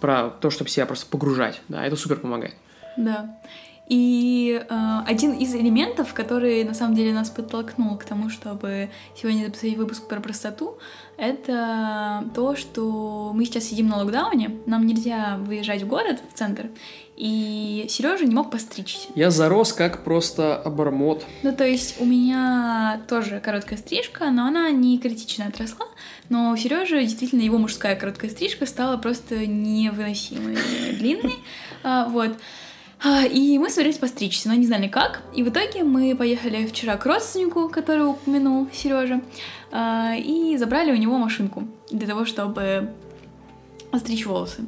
[0.00, 2.54] Про то, чтобы себя просто погружать, да, это супер помогает.
[2.96, 3.38] Да.
[3.90, 9.46] И э, один из элементов, который на самом деле нас подтолкнул к тому, чтобы сегодня
[9.46, 10.78] записать выпуск про простоту,
[11.16, 16.68] это то, что мы сейчас сидим на локдауне, нам нельзя выезжать в город, в центр,
[17.16, 19.08] и Сережа не мог постричься.
[19.16, 21.26] Я зарос как просто обормот.
[21.42, 25.86] Ну, то есть у меня тоже короткая стрижка, но она не критично отросла,
[26.28, 30.56] но у Сережи действительно его мужская короткая стрижка стала просто невыносимой
[30.96, 31.40] длинной,
[31.82, 32.36] а, вот.
[33.02, 35.22] А, и мы собирались постричься, но не знали как.
[35.34, 39.22] И в итоге мы поехали вчера к родственнику, который упомянул Сережа,
[39.72, 42.90] а, и забрали у него машинку для того, чтобы
[43.90, 44.64] остричь волосы.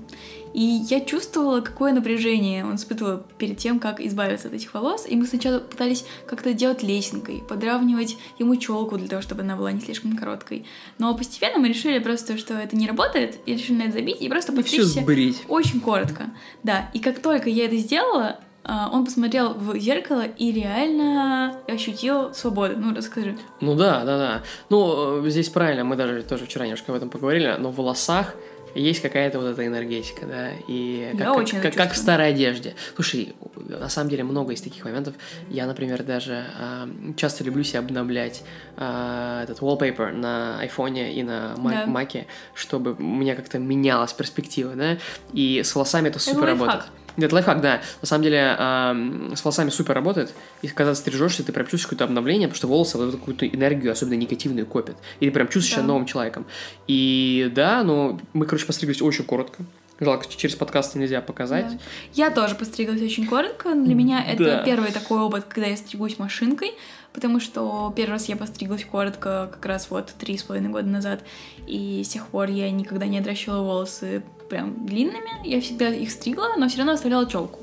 [0.55, 5.07] И я чувствовала, какое напряжение он испытывал перед тем, как избавиться от этих волос.
[5.09, 9.73] И мы сначала пытались как-то делать лесенкой, подравнивать ему челку для того, чтобы она была
[9.73, 10.67] не слишком короткой.
[10.99, 14.29] Но постепенно мы решили просто, что это не работает, и решили на это забить, и
[14.29, 15.05] просто подстричься
[15.49, 16.31] очень коротко.
[16.63, 22.33] Да, и как только я это сделала, а, он посмотрел в зеркало и реально ощутил
[22.33, 22.75] свободу.
[22.79, 23.37] Ну, расскажи.
[23.61, 24.43] Ну да, да, да.
[24.71, 28.35] Ну, здесь правильно, мы даже тоже вчера немножко об этом поговорили, но в волосах
[28.75, 32.75] есть какая-то вот эта энергетика, да, и как, Я очень как, как в старой одежде.
[32.95, 35.15] Слушай, на самом деле много из таких моментов.
[35.49, 38.43] Я, например, даже э, часто люблю себе обновлять
[38.77, 41.87] э, этот wallpaper на айфоне и на мак- да.
[41.87, 44.99] маке, чтобы у меня как-то менялась перспектива, да,
[45.33, 46.81] и с волосами это супер это работает.
[46.81, 47.02] Лайфхак.
[47.17, 47.81] Это лайфхак, да.
[48.01, 50.33] На самом деле, э, с волосами супер работает.
[50.63, 53.93] И когда ты стрижешься, ты прям чувствуешь какое-то обновление, потому что волосы вот какую-то энергию,
[53.93, 54.97] особенно негативную, копят.
[55.21, 56.47] И ты прям чувствуешь себя новым человеком.
[56.87, 59.65] И да, ну, мы, короче, постриглись очень коротко.
[60.01, 61.69] Жалко, через подкасты нельзя показать.
[61.69, 61.79] Да.
[62.15, 63.75] Я тоже постриглась очень коротко.
[63.75, 64.63] Для меня это да.
[64.65, 66.73] первый такой опыт, когда я стригусь машинкой,
[67.13, 71.23] потому что первый раз я постриглась коротко как раз вот три с половиной года назад,
[71.69, 76.51] и с тех пор я никогда не отращивала волосы прям длинными, я всегда их стригла,
[76.59, 77.59] но все равно оставляла челку.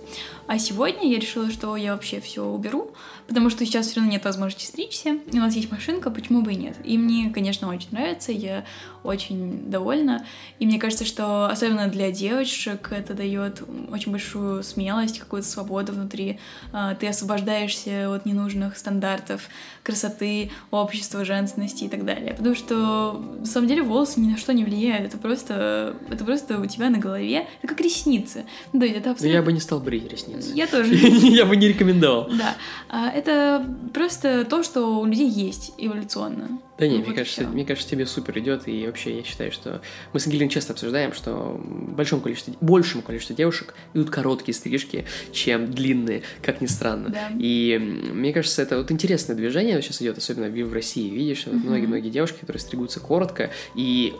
[0.47, 2.89] А сегодня я решила, что я вообще все уберу,
[3.29, 5.19] потому что сейчас все равно нет возможности стричься.
[5.31, 6.75] И у нас есть машинка, почему бы и нет.
[6.83, 8.65] И мне, конечно, очень нравится, я
[9.03, 10.25] очень довольна.
[10.59, 16.39] И мне кажется, что особенно для девочек это дает очень большую смелость, какую-то свободу внутри.
[16.73, 19.47] А, ты освобождаешься от ненужных стандартов
[19.83, 22.33] красоты, общества, женственности и так далее.
[22.33, 25.07] Потому что, на самом деле, волосы ни на что не влияют.
[25.07, 27.47] Это просто, это просто у тебя на голове.
[27.61, 28.45] Это как ресницы.
[28.73, 29.37] Да, это абсолютно...
[29.37, 30.51] Я бы не стал брить ресницы.
[30.53, 30.93] Я тоже.
[30.95, 32.29] Я бы не рекомендовал.
[32.37, 32.55] Да.
[32.89, 36.59] А, это просто то, что у людей есть эволюционно.
[36.79, 39.81] Да не, ну, мне, кажется, мне кажется, тебе супер идет, и вообще я считаю, что
[40.11, 45.71] мы с Ангелиной часто обсуждаем, что большому количеству, большему количеству девушек идут короткие стрижки, чем
[45.71, 47.09] длинные, как ни странно.
[47.09, 47.29] Да.
[47.37, 52.39] И мне кажется, это вот интересное движение сейчас идет, особенно в России, видишь, многие-многие девушки,
[52.39, 54.15] которые стригутся коротко, и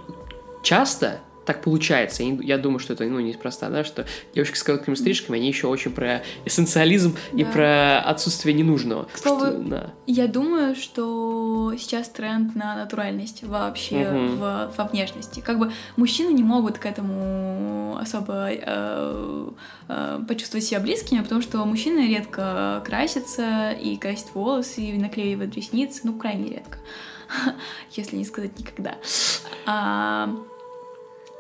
[0.62, 2.22] часто так получается.
[2.22, 5.66] Я, я думаю, что это ну, неспроста, да, что девушки с короткими стрижками, они еще
[5.66, 7.42] очень про эссенциализм да.
[7.42, 9.06] и про отсутствие ненужного.
[9.12, 9.94] К слову, что, да.
[10.06, 14.36] я думаю, что сейчас тренд на натуральность вообще угу.
[14.36, 15.40] в, во внешности.
[15.40, 19.50] Как бы мужчины не могут к этому особо э,
[19.88, 26.02] э, почувствовать себя близкими, потому что мужчины редко красятся и красят волосы, и наклеивают ресницы,
[26.04, 26.78] ну, крайне редко.
[27.92, 28.96] если не сказать никогда.
[29.66, 30.30] А,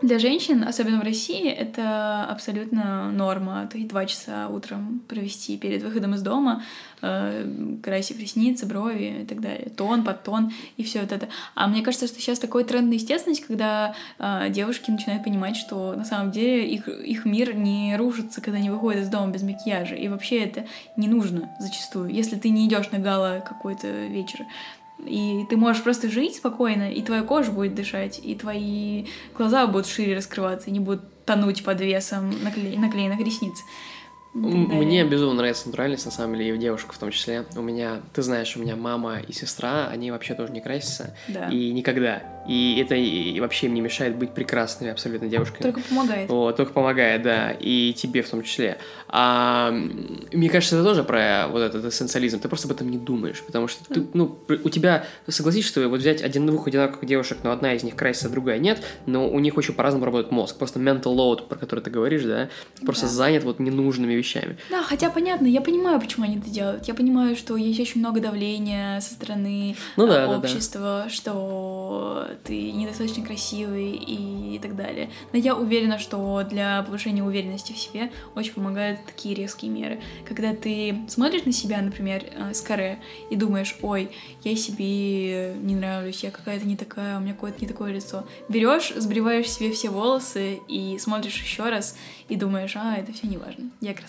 [0.01, 3.69] для женщин, особенно в России, это абсолютно норма.
[3.73, 6.63] Есть два часа утром провести перед выходом из дома,
[7.01, 9.69] э, красив ресницы, брови и так далее.
[9.75, 11.27] Тон, подтон и все вот это.
[11.55, 15.93] А мне кажется, что сейчас такой тренд на естественность, когда э, девушки начинают понимать, что
[15.95, 19.95] на самом деле их, их мир не рушится, когда они выходят из дома без макияжа.
[19.95, 22.09] И вообще это не нужно зачастую.
[22.09, 24.45] Если ты не идешь на гала какой-то вечер,
[25.05, 29.05] и ты можешь просто жить спокойно, и твоя кожа будет дышать, и твои
[29.38, 32.77] глаза будут шире раскрываться, и не будут тонуть под весом накле...
[32.77, 33.57] наклеенных ресниц.
[34.33, 37.45] Мне безумно нравится натуральность, на самом деле, и в девушках в том числе.
[37.55, 41.15] У меня, ты знаешь, у меня мама и сестра, они вообще тоже не красятся.
[41.27, 41.49] Да.
[41.49, 42.21] И никогда.
[42.47, 45.63] И это и вообще им не мешает быть прекрасными абсолютно девушками.
[45.63, 46.29] Только помогает.
[46.29, 47.51] Вот, только помогает, да.
[47.59, 48.77] И тебе в том числе.
[49.07, 52.39] А, мне кажется, это тоже про вот этот эссенциализм.
[52.39, 55.99] Ты просто об этом не думаешь, потому что ты, ну, у тебя, согласись, что вот
[55.99, 59.39] взять один двух одинаковых девушек, но одна из них красится, а другая нет, но у
[59.39, 60.57] них очень по-разному работает мозг.
[60.57, 62.49] Просто mental load, про который ты говоришь, да,
[62.85, 63.11] просто да.
[63.11, 64.58] занят вот ненужными вещами.
[64.69, 66.88] Да, хотя понятно, я понимаю, почему они это делают.
[66.88, 71.10] Я понимаю, что есть очень много давления со стороны ну, да, общества, да, да.
[71.10, 75.10] что ты недостаточно красивый и так далее.
[75.34, 79.99] Но я уверена, что для повышения уверенности в себе очень помогают такие резкие меры.
[80.27, 84.12] Когда ты смотришь на себя, например, э, с каре и думаешь, ой,
[84.43, 88.25] я себе не нравлюсь, я какая-то не такая, у меня какое-то не такое лицо.
[88.47, 91.95] Берешь, сбриваешь себе все волосы и смотришь еще раз
[92.27, 94.08] и думаешь, а, это все не важно, я красавица.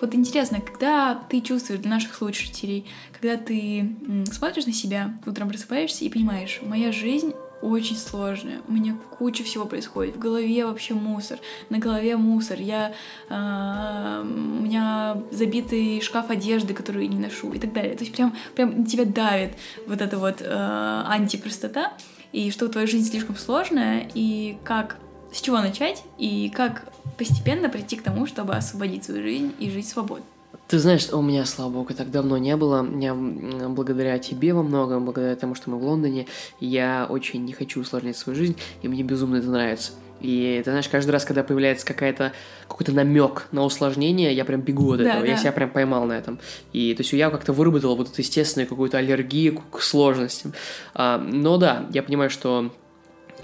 [0.00, 2.86] Вот интересно, когда ты чувствуешь для наших слушателей,
[3.18, 3.96] когда ты
[4.30, 8.60] смотришь на себя, утром просыпаешься и понимаешь, моя жизнь очень сложная.
[8.68, 10.16] У меня куча всего происходит.
[10.16, 11.38] В голове вообще мусор.
[11.70, 12.60] На голове мусор.
[12.60, 12.92] Я,
[13.28, 17.96] э, у меня забитый шкаф одежды, которую я не ношу и так далее.
[17.96, 21.94] То есть прям, прям тебя давит вот эта вот э, антипростота.
[22.30, 24.08] И что твоя жизнь слишком сложная.
[24.14, 24.98] И как
[25.32, 26.84] с чего начать и как
[27.16, 30.24] постепенно прийти к тому, чтобы освободить свою жизнь и жить свободно.
[30.68, 32.86] Ты знаешь, у меня, слава богу, так давно не было.
[32.98, 36.26] Я благодаря тебе во многом, благодаря тому, что мы в Лондоне,
[36.60, 39.92] я очень не хочу усложнять свою жизнь, и мне безумно это нравится.
[40.20, 42.32] И ты знаешь, каждый раз, когда появляется какая-то
[42.66, 45.20] какой-то намек на усложнение, я прям бегу от этого.
[45.20, 46.38] Да, я себя прям поймал на этом.
[46.72, 50.52] И то есть я как-то выработал вот эту естественную какую-то аллергию к сложностям.
[50.94, 52.72] А, но да, я понимаю, что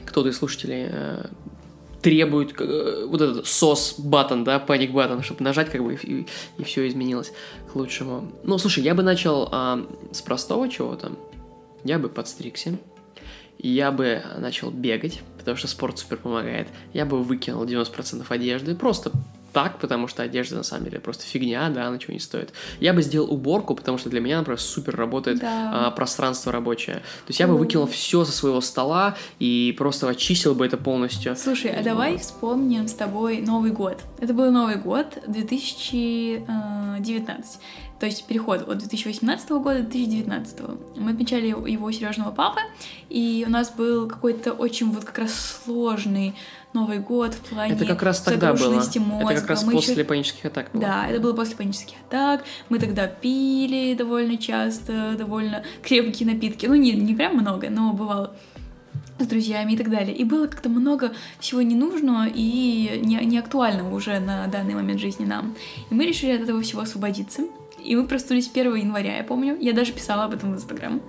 [0.04, 1.26] кто-то из слушателей э,
[2.04, 6.26] требует э, вот этот сос батон, да, паник батон, чтобы нажать как бы и,
[6.58, 7.32] и все изменилось
[7.72, 8.30] к лучшему.
[8.42, 11.12] Ну, слушай, я бы начал а, с простого чего-то.
[11.82, 12.76] Я бы подстригся.
[13.58, 16.68] Я бы начал бегать, потому что спорт супер помогает.
[16.92, 19.10] Я бы выкинул 90% одежды, просто
[19.54, 22.52] так, потому что одежда на самом деле просто фигня, да, она чего не стоит.
[22.80, 25.86] Я бы сделал уборку, потому что для меня, например, супер работает да.
[25.86, 26.96] а, пространство рабочее.
[26.96, 31.36] То есть я бы выкинул все со своего стола и просто очистил бы это полностью.
[31.36, 34.02] Слушай, а давай вспомним с тобой Новый год.
[34.20, 37.60] Это был Новый год 2019.
[38.00, 40.60] То есть переход от 2018 года до 2019.
[40.96, 42.60] Мы отмечали его у Сережного папы,
[43.08, 46.34] и у нас был какой-то очень вот как раз сложный
[46.74, 48.74] Новый год в плане Это как раз тогда было.
[48.74, 49.30] Мозга.
[49.30, 50.04] Это как раз мы после еще...
[50.04, 50.82] панических атак было.
[50.82, 52.42] Да, это было после панических атак.
[52.68, 56.66] Мы тогда пили довольно часто, довольно крепкие напитки.
[56.66, 58.34] Ну, не, не прям много, но бывало
[59.20, 60.16] с друзьями и так далее.
[60.16, 65.24] И было как-то много всего ненужного и не, не актуального уже на данный момент жизни
[65.24, 65.54] нам.
[65.90, 67.42] И мы решили от этого всего освободиться.
[67.84, 69.56] И мы проснулись 1 января, я помню.
[69.60, 71.00] Я даже писала об этом в Инстаграм.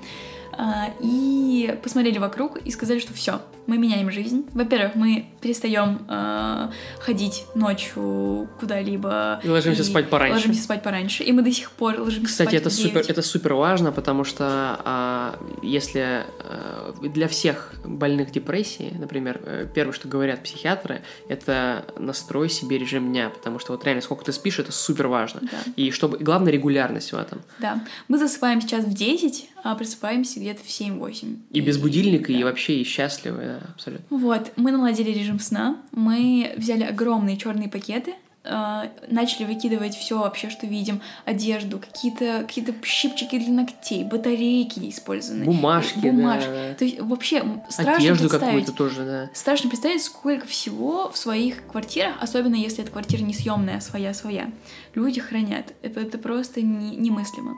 [0.52, 4.46] А, и посмотрели вокруг и сказали, что все, мы меняем жизнь.
[4.54, 9.40] Во-первых, мы перестаем э, ходить ночью куда-либо.
[9.44, 10.36] И ложимся и спать пораньше.
[10.36, 11.24] Ложимся спать пораньше.
[11.24, 14.80] И мы до сих пор ложимся Кстати, спать это супер, это супер важно, потому что
[14.84, 22.50] а, если а, для всех больных депрессией, например, э, первое, что говорят психиатры, это настрой
[22.50, 25.42] себе режим дня, потому что вот реально сколько ты спишь, это супер важно.
[25.42, 25.58] Да.
[25.76, 27.42] И чтобы главное регулярность в этом.
[27.60, 27.84] Да.
[28.08, 31.38] Мы засыпаем сейчас в 10, а просыпаемся где-то в 7-8.
[31.52, 32.42] И, и без будильника, и, да.
[32.42, 34.18] и вообще и счастливы, да, абсолютно.
[34.18, 38.14] Вот, мы наладили режим сна, мы взяли огромные черные пакеты
[38.44, 45.46] э, начали выкидывать все вообще, что видим, одежду, какие-то какие щипчики для ногтей, батарейки использованные,
[45.46, 46.48] Бумажки, бумажки.
[46.50, 46.74] да.
[46.76, 49.30] То есть вообще страшно Одежду какую-то тоже, да.
[49.34, 54.52] Страшно представить, сколько всего в своих квартирах, особенно если эта квартира не съемная, а своя-своя.
[54.94, 55.74] Люди хранят.
[55.82, 57.54] Это, это просто не- немыслимо.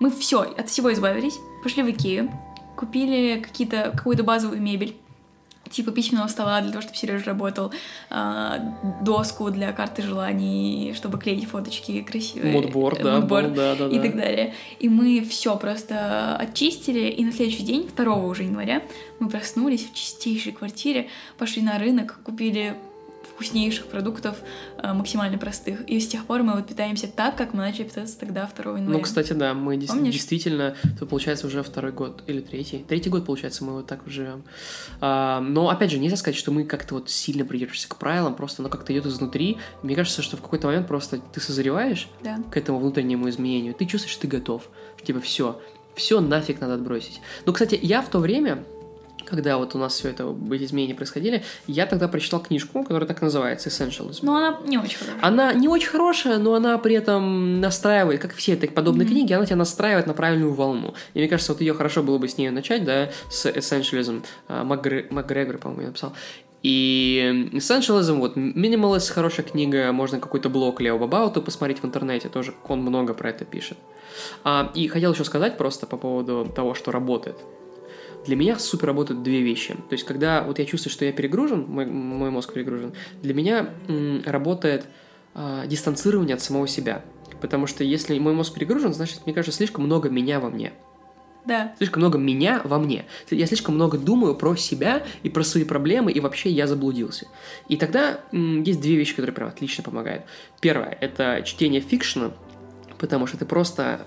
[0.00, 2.30] Мы все, от всего избавились, пошли в Икею,
[2.76, 4.96] купили какие-то, какую-то базовую мебель,
[5.72, 7.72] типа письменного стола для того, чтобы Сережа работал,
[8.10, 8.58] а,
[9.00, 12.52] доску для карты желаний, чтобы клеить фоточки красивые.
[12.52, 14.02] Мудборд, э, да, мудборд был, да, да, и да.
[14.02, 14.54] так далее.
[14.78, 18.82] И мы все просто очистили, и на следующий день, 2 уже января,
[19.18, 21.08] мы проснулись в чистейшей квартире,
[21.38, 22.76] пошли на рынок, купили
[23.34, 24.36] вкуснейших продуктов,
[24.82, 25.82] э, максимально простых.
[25.88, 28.98] И с тех пор мы вот питаемся так, как мы начали питаться тогда 2 января.
[28.98, 30.12] Ну, кстати, да, мы Помнишь?
[30.12, 32.84] действительно, это получается уже второй год или третий.
[32.88, 34.42] Третий год, получается, мы вот так вот живем.
[35.00, 38.62] А, но, опять же, нельзя сказать, что мы как-то вот сильно придерживаемся к правилам, просто
[38.62, 39.58] оно как-то идет изнутри.
[39.82, 42.38] Мне кажется, что в какой-то момент просто ты созреваешь Да.
[42.50, 44.68] к этому внутреннему изменению, ты чувствуешь, что ты готов.
[44.96, 45.60] Что, Типа, все,
[45.94, 47.20] все нафиг надо отбросить.
[47.44, 48.64] Ну, кстати, я в то время,
[49.32, 53.22] когда вот у нас все это, эти изменения происходили, я тогда прочитал книжку, которая так
[53.22, 54.18] называется «Essentialism».
[54.22, 55.18] Но она не очень хорошая.
[55.26, 59.14] Она не очень хорошая, но она при этом настраивает, как все так подобные Мгм.
[59.14, 60.94] книги, она тебя настраивает на правильную волну.
[61.14, 64.22] И мне кажется, вот ее хорошо было бы с нее начать, да, с Essentialism.
[64.48, 66.12] А, Макгре- Макгрегор, по-моему, я написал.
[66.62, 72.54] И Essentialism, вот, Minimalist, хорошая книга, можно какой-то блог Лео Бабауту посмотреть в интернете, тоже
[72.68, 73.78] он много про это пишет.
[74.44, 77.36] А, и хотел еще сказать просто по поводу того, что работает.
[78.26, 79.74] Для меня супер работают две вещи.
[79.74, 83.70] То есть, когда вот я чувствую, что я перегружен, мой, мой мозг перегружен, для меня
[83.88, 84.86] м, работает
[85.34, 87.04] а, дистанцирование от самого себя.
[87.40, 90.72] Потому что если мой мозг перегружен, значит, мне кажется, слишком много меня во мне.
[91.44, 91.74] Да.
[91.78, 93.06] Слишком много меня во мне.
[93.30, 97.26] Я слишком много думаю про себя и про свои проблемы, и вообще я заблудился.
[97.68, 100.24] И тогда м, есть две вещи, которые прям отлично помогают.
[100.60, 102.32] Первое– это чтение фикшена,
[102.98, 104.06] потому что ты просто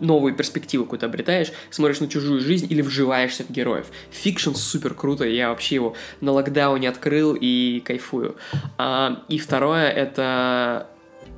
[0.00, 3.86] новую перспективу какую-то обретаешь, смотришь на чужую жизнь или вживаешься в героев.
[4.10, 8.36] Фикшн супер круто, я вообще его на локдауне открыл и кайфую.
[8.78, 10.88] А, и второе— это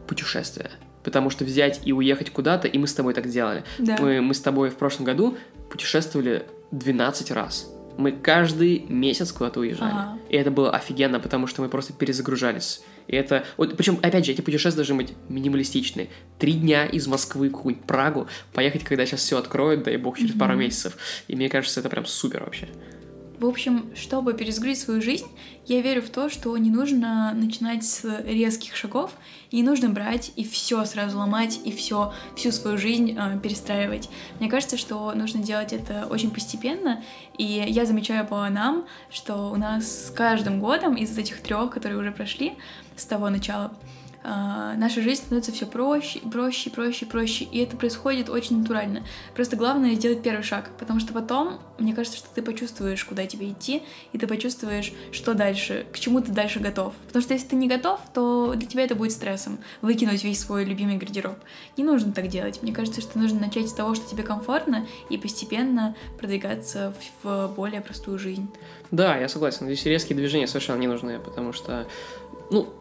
[0.07, 0.71] путешествие.
[1.03, 3.65] Потому что взять и уехать куда-то, и мы с тобой так делали.
[3.79, 3.97] Да.
[4.01, 5.37] Мы, мы с тобой в прошлом году
[5.71, 7.71] путешествовали 12 раз.
[7.97, 9.93] Мы каждый месяц куда-то уезжали.
[9.93, 10.19] Ага.
[10.29, 12.83] И это было офигенно, потому что мы просто перезагружались.
[13.09, 13.45] И это...
[13.57, 16.09] Вот, причем, опять же, эти путешествия должны быть минималистичные.
[16.39, 20.33] Три дня из Москвы в какую-нибудь Прагу, поехать, когда сейчас все откроют, дай бог, через
[20.33, 20.63] пару Мгм.
[20.63, 20.97] месяцев.
[21.29, 22.69] И мне кажется, это прям супер вообще.
[23.39, 25.27] В общем, чтобы перезагрузить свою жизнь,
[25.67, 29.13] я верю в то, что не нужно начинать с резких шагов,
[29.51, 34.09] и не нужно брать и все сразу ломать, и все, всю свою жизнь э, перестраивать.
[34.41, 37.03] Мне кажется, что нужно делать это очень постепенно,
[37.37, 41.99] и я замечаю по нам, что у нас с каждым годом из этих трех, которые
[41.99, 42.55] уже прошли
[42.97, 43.71] с того начала,
[44.27, 49.05] наша жизнь становится все проще, проще, проще, проще, и это происходит очень натурально.
[49.35, 53.51] Просто главное сделать первый шаг, потому что потом, мне кажется, что ты почувствуешь, куда тебе
[53.51, 56.95] идти, и ты почувствуешь, что дальше, к чему ты дальше готов.
[57.07, 60.65] Потому что если ты не готов, то для тебя это будет стрессом, выкинуть весь свой
[60.65, 61.37] любимый гардероб.
[61.77, 62.63] Не нужно так делать.
[62.63, 67.81] Мне кажется, что нужно начать с того, что тебе комфортно, и постепенно продвигаться в более
[67.81, 68.51] простую жизнь.
[68.91, 69.67] Да, я согласен.
[69.67, 71.87] Здесь резкие движения совершенно не нужны, потому что,
[72.51, 72.73] ну,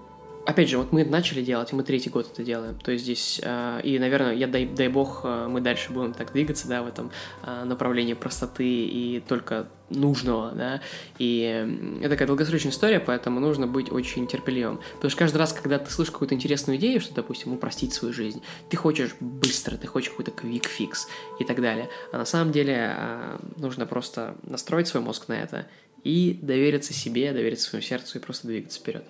[0.45, 2.77] опять же, вот мы начали делать, и мы третий год это делаем.
[2.79, 6.31] То есть здесь, э, и, наверное, я дай, дай бог, э, мы дальше будем так
[6.31, 7.11] двигаться, да, в этом
[7.43, 10.81] э, направлении простоты и только нужного, да.
[11.19, 14.79] И это такая долгосрочная история, поэтому нужно быть очень терпеливым.
[14.95, 18.41] Потому что каждый раз, когда ты слышишь какую-то интересную идею, что, допустим, упростить свою жизнь,
[18.69, 21.07] ты хочешь быстро, ты хочешь какой-то fix
[21.39, 21.89] и так далее.
[22.11, 25.67] А на самом деле э, нужно просто настроить свой мозг на это
[26.03, 29.05] и довериться себе, довериться своему сердцу и просто двигаться вперед.